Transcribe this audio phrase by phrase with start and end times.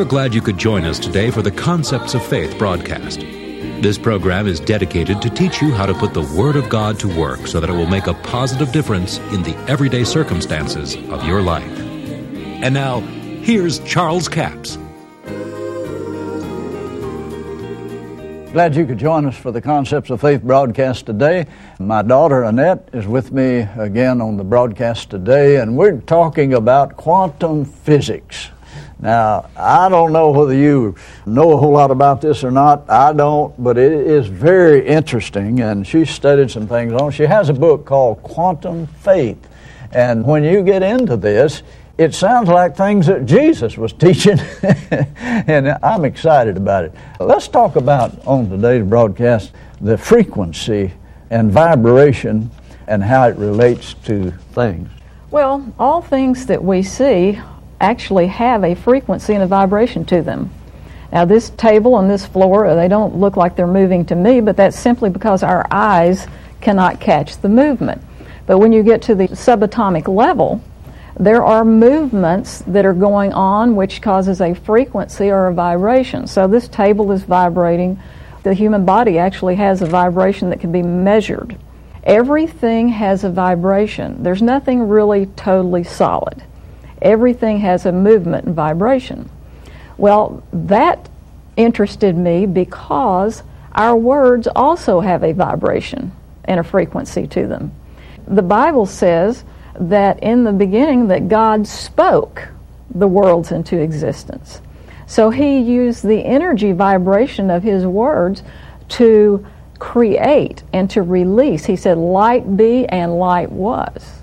[0.00, 3.20] are glad you could join us today for the Concepts of Faith broadcast.
[3.20, 7.18] This program is dedicated to teach you how to put the Word of God to
[7.20, 11.42] work so that it will make a positive difference in the everyday circumstances of your
[11.42, 11.78] life.
[11.78, 13.00] And now,
[13.42, 14.78] here's Charles Capps.
[18.52, 21.46] Glad you could join us for the Concepts of Faith broadcast today.
[21.78, 26.96] My daughter Annette is with me again on the broadcast today, and we're talking about
[26.96, 28.48] quantum physics.
[29.00, 32.88] Now, I don't know whether you know a whole lot about this or not.
[32.90, 37.10] I don't, but it is very interesting, and she studied some things on.
[37.10, 39.48] She has a book called Quantum Faith.
[39.92, 41.62] And when you get into this,
[41.96, 44.38] it sounds like things that Jesus was teaching,
[45.12, 46.92] and I'm excited about it.
[47.18, 50.92] Let's talk about on today's broadcast the frequency
[51.30, 52.50] and vibration
[52.86, 54.90] and how it relates to things.
[55.30, 57.40] Well, all things that we see
[57.80, 60.50] actually have a frequency and a vibration to them.
[61.12, 64.40] Now, this table and this floor, uh, they don't look like they're moving to me,
[64.40, 66.26] but that's simply because our eyes
[66.60, 68.02] cannot catch the movement.
[68.46, 70.62] But when you get to the subatomic level,
[71.18, 76.26] there are movements that are going on which causes a frequency or a vibration.
[76.26, 78.00] So this table is vibrating.
[78.42, 81.58] The human body actually has a vibration that can be measured.
[82.04, 84.22] Everything has a vibration.
[84.22, 86.42] There's nothing really totally solid.
[87.02, 89.30] Everything has a movement and vibration.
[89.96, 91.08] Well, that
[91.56, 96.12] interested me because our words also have a vibration
[96.44, 97.72] and a frequency to them.
[98.26, 99.44] The Bible says
[99.78, 102.48] that in the beginning that God spoke
[102.94, 104.60] the worlds into existence.
[105.06, 108.42] So he used the energy vibration of his words
[108.90, 109.44] to
[109.78, 111.64] create and to release.
[111.64, 114.20] He said, Light be, and light was.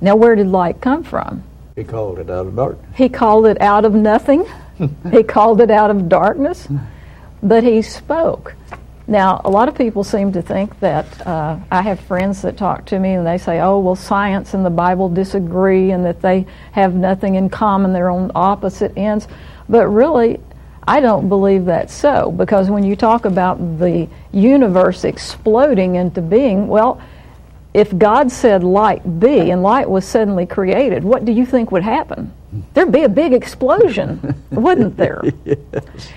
[0.00, 1.44] Now, where did light come from?
[1.80, 2.90] He called it out of darkness.
[2.94, 4.44] He called it out of nothing.
[5.10, 6.68] he called it out of darkness.
[7.42, 8.54] But he spoke.
[9.06, 12.84] Now, a lot of people seem to think that uh, I have friends that talk
[12.86, 16.44] to me and they say, oh, well, science and the Bible disagree and that they
[16.72, 19.26] have nothing in common, they're on opposite ends.
[19.68, 20.38] But really,
[20.86, 26.68] I don't believe that's so because when you talk about the universe exploding into being,
[26.68, 27.00] well,
[27.72, 31.82] if God said light be and light was suddenly created, what do you think would
[31.82, 32.32] happen?
[32.74, 35.22] there'd be a big explosion, wouldn't there?
[35.44, 35.58] yes.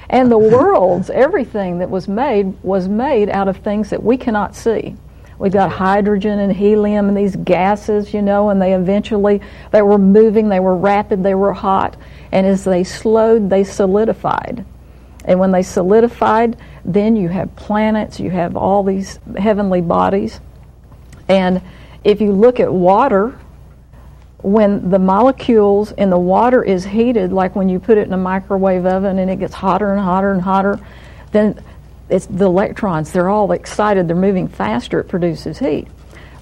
[0.10, 4.56] And the worlds, everything that was made, was made out of things that we cannot
[4.56, 4.96] see.
[5.40, 9.98] We've got hydrogen and helium and these gases, you know, and they eventually they were
[9.98, 11.98] moving, they were rapid, they were hot,
[12.32, 14.64] and as they slowed, they solidified.
[15.26, 20.40] And when they solidified, then you have planets, you have all these heavenly bodies.
[21.28, 21.62] And
[22.04, 23.38] if you look at water,
[24.40, 28.18] when the molecules in the water is heated, like when you put it in a
[28.18, 30.80] microwave oven and it gets hotter and hotter and hotter,
[31.32, 31.64] then
[32.10, 35.88] it's the electrons, they're all excited, they're moving faster, it produces heat.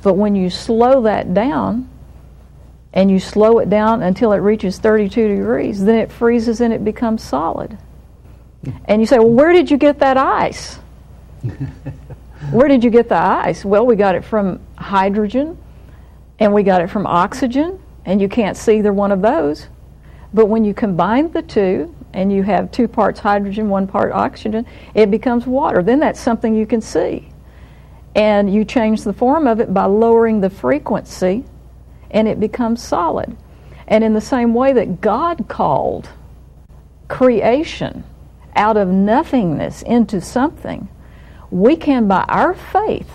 [0.01, 1.87] But when you slow that down,
[2.93, 6.83] and you slow it down until it reaches 32 degrees, then it freezes and it
[6.83, 7.77] becomes solid.
[8.85, 10.77] And you say, well, where did you get that ice?
[12.49, 13.63] where did you get the ice?
[13.63, 15.57] Well, we got it from hydrogen,
[16.39, 19.67] and we got it from oxygen, and you can't see either one of those.
[20.33, 24.65] But when you combine the two, and you have two parts hydrogen, one part oxygen,
[24.93, 25.81] it becomes water.
[25.81, 27.29] Then that's something you can see.
[28.15, 31.45] And you change the form of it by lowering the frequency,
[32.09, 33.35] and it becomes solid.
[33.87, 36.09] And in the same way that God called
[37.07, 38.03] creation
[38.55, 40.89] out of nothingness into something,
[41.51, 43.09] we can, by our faith,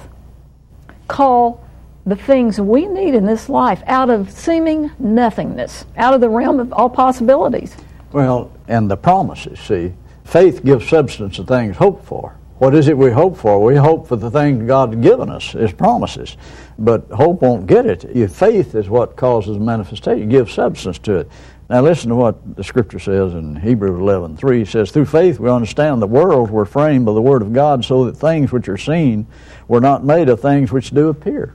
[1.08, 1.66] call
[2.04, 6.60] the things we need in this life out of seeming nothingness, out of the realm
[6.60, 7.76] of all possibilities.
[8.12, 9.92] Well, and the promises, see,
[10.24, 12.36] faith gives substance to things hoped for.
[12.58, 13.62] What is it we hope for?
[13.62, 16.38] We hope for the things God's given us, His promises.
[16.78, 18.16] But hope won't get it.
[18.16, 20.20] Your faith is what causes manifestation.
[20.20, 21.30] You give substance to it.
[21.68, 24.62] Now listen to what the scripture says in Hebrews 11, 3.
[24.62, 27.84] It says, Through faith we understand the worlds were framed by the word of God
[27.84, 29.26] so that things which are seen
[29.66, 31.54] were not made of things which do appear.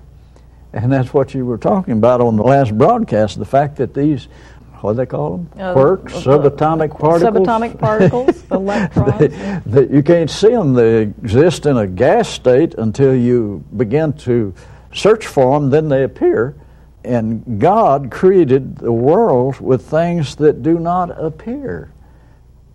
[0.73, 4.27] And that's what you were talking about on the last broadcast, the fact that these,
[4.81, 5.49] what do they call them?
[5.55, 7.47] Uh, Quarks, uh, subatomic particles.
[7.47, 9.63] Subatomic particles, electrons.
[9.65, 10.73] they, they, you can't see them.
[10.73, 14.53] They exist in a gas state until you begin to
[14.93, 16.55] search for them, then they appear.
[17.03, 21.91] And God created the world with things that do not appear.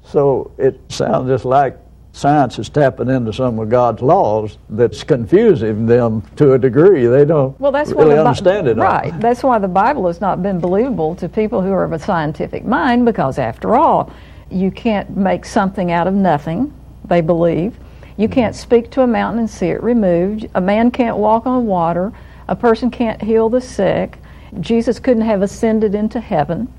[0.02, 1.78] So it sounds just like
[2.12, 7.06] science is tapping into some of God's laws that's confusing them to a degree.
[7.06, 8.76] They don't well, that's really understand it.
[8.76, 9.12] Right.
[9.12, 9.18] All.
[9.18, 12.64] That's why the Bible has not been believable to people who are of a scientific
[12.64, 14.10] mind because, after all,
[14.50, 16.72] You can't make something out of nothing,
[17.04, 17.76] they believe.
[18.16, 20.48] You can't speak to a mountain and see it removed.
[20.54, 22.12] A man can't walk on water.
[22.48, 24.18] A person can't heal the sick.
[24.60, 26.72] Jesus couldn't have ascended into heaven.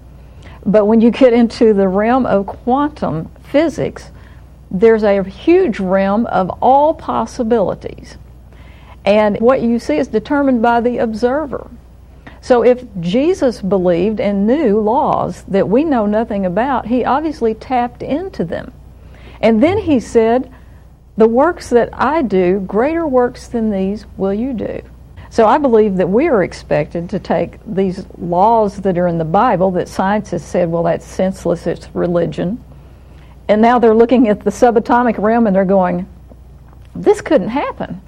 [0.66, 4.12] But when you get into the realm of quantum physics,
[4.70, 8.18] there's a huge realm of all possibilities.
[9.06, 11.70] And what you see is determined by the observer.
[12.42, 18.04] So if Jesus believed and knew laws that we know nothing about, he obviously tapped
[18.04, 18.74] into them.
[19.42, 20.52] And then he said,
[21.16, 24.82] The works that I do, greater works than these will you do.
[25.30, 29.26] So I believe that we are expected to take these laws that are in the
[29.26, 32.64] Bible that science has said, well, that's senseless, it's religion.
[33.48, 36.08] And now they're looking at the subatomic realm and they're going,
[36.96, 38.02] this couldn't happen.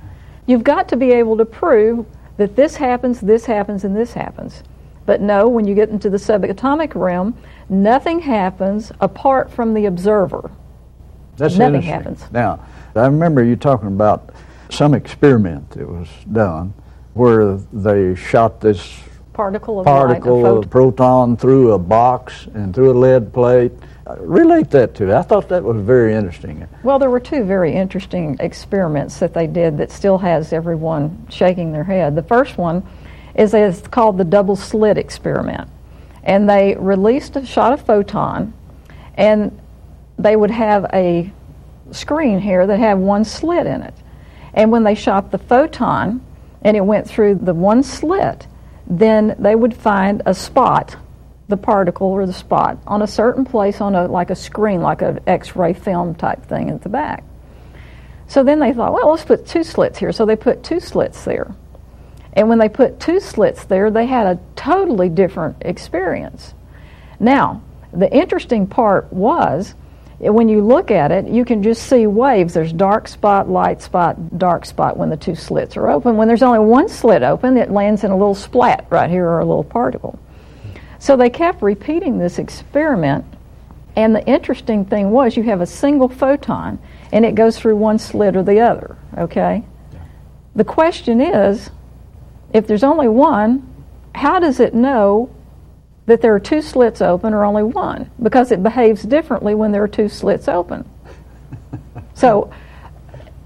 [0.46, 2.06] You've got to be able to prove
[2.38, 4.64] that this happens, this happens, and this happens.
[5.06, 7.38] But no, when you get into the subatomic realm,
[7.68, 10.50] nothing happens apart from the observer.
[11.38, 12.24] That's nothing happens.
[12.32, 14.34] Now, I remember you talking about
[14.70, 16.74] some experiment that was done
[17.20, 19.02] where they shot this
[19.34, 23.74] particle of particle light, of proton through a box and through a lead plate.
[24.18, 25.14] Relate that to.
[25.16, 26.66] I thought that was very interesting.
[26.82, 31.74] Well, there were two very interesting experiments that they did that still has everyone shaking
[31.74, 32.16] their head.
[32.16, 32.88] The first one
[33.36, 35.70] is it's called the double slit experiment,
[36.24, 38.54] and they released a shot of photon,
[39.16, 39.60] and
[40.18, 41.32] they would have a
[41.92, 43.94] screen here that had one slit in it,
[44.54, 46.22] and when they shot the photon
[46.62, 48.48] and it went through the one slit,
[48.88, 50.96] then they would find a spot,
[51.48, 55.02] the particle or the spot, on a certain place on a like a screen, like
[55.02, 57.24] an X-ray film type thing at the back.
[58.28, 60.12] So then they thought, well, let's put two slits here.
[60.12, 61.56] So they put two slits there.
[62.34, 66.54] And when they put two slits there, they had a totally different experience.
[67.20, 69.74] Now, the interesting part was
[70.20, 72.54] when you look at it, you can just see waves.
[72.54, 76.18] There's dark spot, light spot, dark spot when the two slits are open.
[76.18, 79.40] When there's only one slit open, it lands in a little splat right here or
[79.40, 80.20] a little particle.
[81.00, 83.24] So they kept repeating this experiment,
[83.96, 86.80] and the interesting thing was you have a single photon,
[87.14, 89.64] and it goes through one slit or the other, okay?
[90.56, 91.70] The question is
[92.52, 93.66] if there's only one,
[94.14, 95.30] how does it know
[96.10, 99.84] that there are two slits open or only one because it behaves differently when there
[99.84, 100.90] are two slits open.
[102.16, 102.52] so,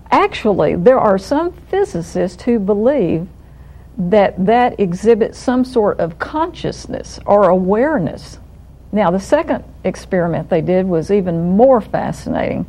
[0.09, 3.27] actually, there are some physicists who believe
[3.97, 8.39] that that exhibits some sort of consciousness or awareness.
[8.93, 12.65] Now, the second experiment they did was even more fascinating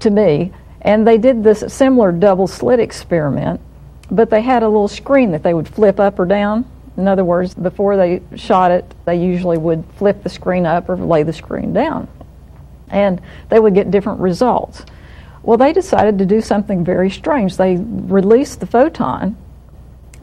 [0.00, 0.52] to me,
[0.82, 3.62] and they did this similar double slit experiment,
[4.10, 6.66] but they had a little screen that they would flip up or down
[6.96, 10.96] in other words, before they shot it, they usually would flip the screen up or
[10.96, 12.08] lay the screen down.
[12.88, 13.20] And
[13.50, 14.84] they would get different results.
[15.42, 17.56] Well, they decided to do something very strange.
[17.56, 19.36] They released the photon,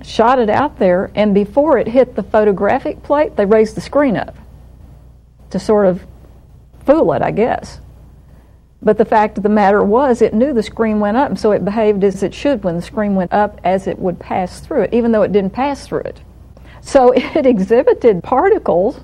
[0.04, 4.18] shot it out there, and before it hit the photographic plate, they raised the screen
[4.18, 4.36] up
[5.52, 6.06] to sort of
[6.86, 7.80] fool it, I guess.
[8.82, 11.64] But the fact of the matter was, it knew the screen went up, so it
[11.64, 14.94] behaved as it should when the screen went up as it would pass through it,
[14.94, 16.22] even though it didn't pass through it.
[16.84, 19.00] So it exhibited particles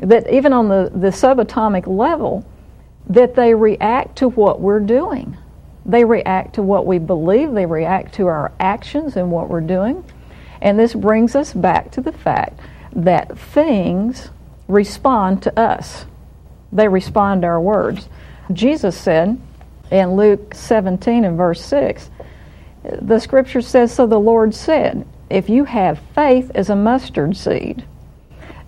[0.00, 2.44] that, even on the, the subatomic level,
[3.08, 5.36] that they react to what we're doing.
[5.86, 10.04] They react to what we believe, they react to our actions and what we're doing.
[10.60, 12.60] And this brings us back to the fact
[12.92, 14.28] that things
[14.66, 16.04] respond to us,
[16.72, 18.08] they respond to our words.
[18.52, 19.40] Jesus said
[19.90, 22.10] in Luke 17 and verse 6,
[23.00, 27.84] the scripture says, So the Lord said, if you have faith as a mustard seed.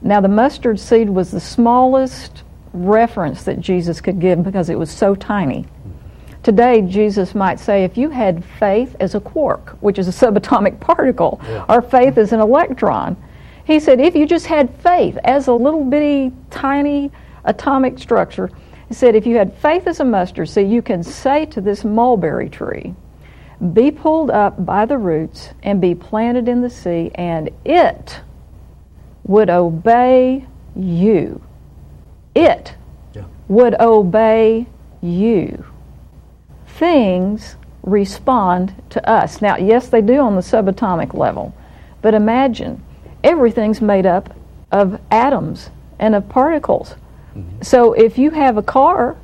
[0.03, 4.91] Now, the mustard seed was the smallest reference that Jesus could give because it was
[4.91, 5.67] so tiny.
[6.43, 10.81] Today, Jesus might say, if you had faith as a quark, which is a subatomic
[10.81, 11.65] particle, yeah.
[11.69, 13.17] or faith as an electron,
[13.67, 17.11] he said, if you just had faith as a little bitty, tiny
[17.45, 18.51] atomic structure,
[18.89, 21.85] he said, if you had faith as a mustard seed, you can say to this
[21.85, 22.95] mulberry tree,
[23.75, 28.21] be pulled up by the roots and be planted in the sea, and it
[29.25, 31.43] would obey you.
[32.35, 32.75] It
[33.15, 33.25] yeah.
[33.49, 34.67] would obey
[35.03, 35.65] you.
[36.67, 39.43] Things respond to us.
[39.43, 41.55] Now, yes, they do on the subatomic level,
[42.01, 42.83] but imagine
[43.23, 44.35] everything's made up
[44.73, 46.95] of atoms and of particles.
[47.35, 47.63] Mm-hmm.
[47.63, 49.17] So if you have a car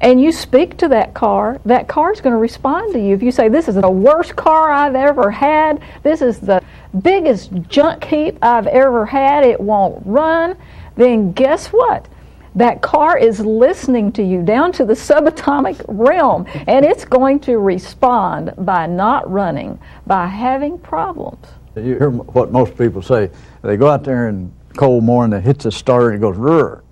[0.00, 3.14] and you speak to that car, that car is going to respond to you.
[3.14, 6.62] If you say, This is the worst car I've ever had, this is the
[7.02, 10.56] biggest junk heap I've ever had, it won't run,
[10.96, 12.08] then guess what?
[12.54, 17.58] That car is listening to you down to the subatomic realm, and it's going to
[17.58, 21.44] respond by not running, by having problems.
[21.74, 23.30] You hear what most people say.
[23.62, 26.83] They go out there in cold morning, they hit the starter, and it goes, Rrr.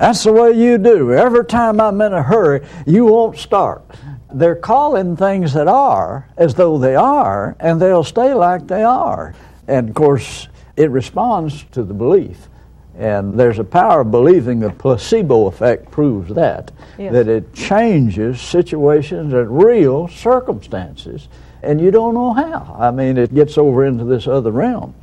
[0.00, 1.12] That's the way you do.
[1.12, 3.84] Every time I'm in a hurry, you won't start.
[4.32, 9.34] They're calling things that are as though they are, and they'll stay like they are.
[9.68, 12.48] And of course, it responds to the belief.
[12.96, 16.72] And there's a power of believing the placebo effect proves that.
[16.96, 17.12] Yes.
[17.12, 21.28] That it changes situations and real circumstances,
[21.62, 22.74] and you don't know how.
[22.78, 24.94] I mean, it gets over into this other realm.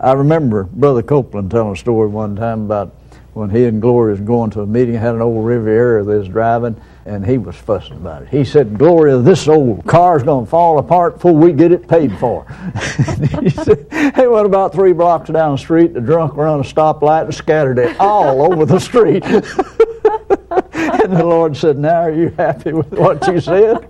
[0.00, 2.94] I remember Brother Copeland telling a story one time about
[3.36, 6.26] when he and Gloria was going to a meeting, had an old Riviera they was
[6.26, 6.74] driving,
[7.04, 8.28] and he was fussing about it.
[8.28, 12.18] He said, Gloria, this old car's going to fall apart before we get it paid
[12.18, 12.46] for.
[13.42, 17.24] he said, he went about three blocks down the street, the drunk on a stoplight
[17.24, 19.22] and scattered it all over the street.
[19.26, 23.86] and the Lord said, now are you happy with what you said?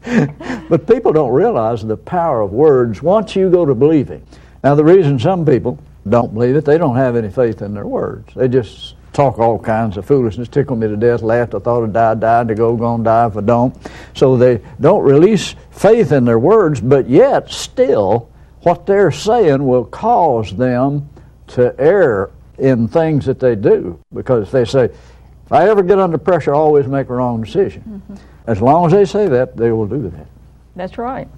[0.70, 4.26] but people don't realize the power of words once you go to believing.
[4.64, 7.86] Now, the reason some people don't believe it, they don't have any faith in their
[7.86, 8.32] words.
[8.34, 11.92] They just talk all kinds of foolishness, tickle me to death, laughed, I thought I'd
[11.92, 13.74] die, died to go, gonna die if I don't.
[14.14, 19.84] So they don't release faith in their words, but yet still what they're saying will
[19.84, 21.08] cause them
[21.48, 23.98] to err in things that they do.
[24.12, 28.02] Because they say, if I ever get under pressure, I always make a wrong decision.
[28.08, 28.14] Mm-hmm.
[28.46, 30.26] As long as they say that, they will do that.
[30.74, 31.28] That's right.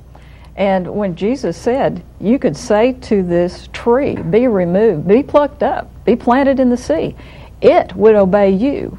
[0.59, 5.89] And when Jesus said, You could say to this tree, Be removed, be plucked up,
[6.05, 7.15] be planted in the sea,
[7.63, 8.99] it would obey you.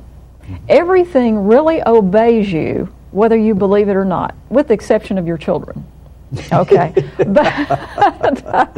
[0.69, 5.37] Everything really obeys you, whether you believe it or not, with the exception of your
[5.37, 5.85] children.
[6.53, 6.93] Okay?
[7.27, 8.73] but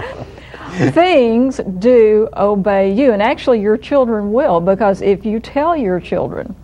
[0.91, 6.55] things do obey you, and actually, your children will, because if you tell your children,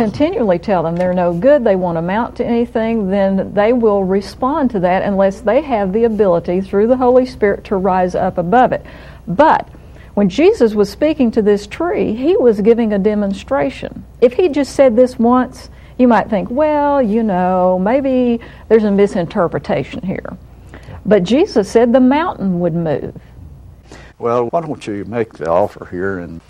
[0.00, 4.70] continually tell them they're no good, they won't amount to anything, then they will respond
[4.70, 8.72] to that unless they have the ability through the Holy Spirit to rise up above
[8.72, 8.82] it.
[9.28, 9.68] But
[10.14, 14.06] when Jesus was speaking to this tree, he was giving a demonstration.
[14.22, 18.40] If he just said this once, you might think, well, you know, maybe
[18.70, 20.34] there's a misinterpretation here.
[21.04, 23.20] But Jesus said the mountain would move.
[24.18, 26.40] Well, why don't you make the offer here and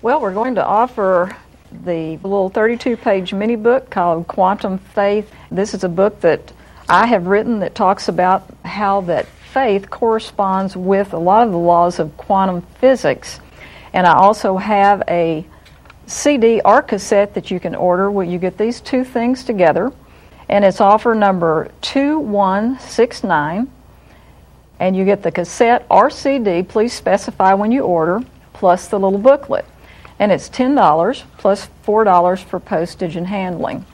[0.00, 1.36] Well, we're going to offer
[1.70, 5.30] the little 32 page mini book called Quantum Faith.
[5.50, 6.52] This is a book that
[6.88, 11.58] I have written that talks about how that faith corresponds with a lot of the
[11.58, 13.40] laws of quantum physics.
[13.92, 15.44] And I also have a
[16.06, 19.92] CD or cassette that you can order where you get these two things together.
[20.48, 23.70] And it's offer number 2169.
[24.80, 28.22] And you get the cassette or CD, please specify when you order,
[28.52, 29.66] plus the little booklet.
[30.18, 33.84] And it's $10 plus $4 for postage and handling.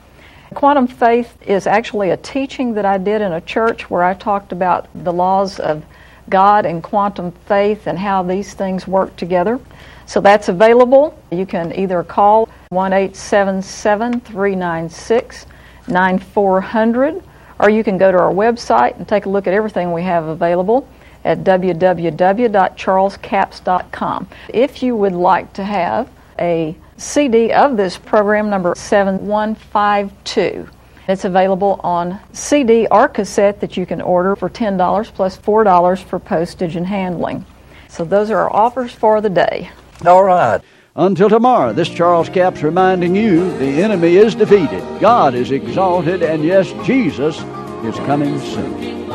[0.53, 4.51] Quantum faith is actually a teaching that I did in a church where I talked
[4.51, 5.83] about the laws of
[6.29, 9.59] God and quantum faith and how these things work together.
[10.05, 11.17] So that's available.
[11.31, 15.45] You can either call 1 877 396
[15.87, 17.23] 9400
[17.59, 20.25] or you can go to our website and take a look at everything we have
[20.25, 20.87] available
[21.25, 24.27] at www.charlescapps.com.
[24.49, 30.69] If you would like to have a CD of this program number 7152.
[31.07, 36.17] It's available on CD or cassette that you can order for $10 plus $4 for
[36.19, 37.45] postage and handling.
[37.89, 39.69] So those are our offers for the day.
[40.05, 40.61] All right.
[40.95, 46.43] Until tomorrow, this Charles Capps reminding you the enemy is defeated, God is exalted, and
[46.43, 47.37] yes, Jesus
[47.83, 49.14] is coming soon.